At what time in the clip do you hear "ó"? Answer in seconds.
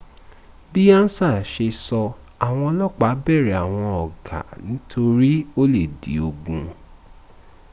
5.59-5.63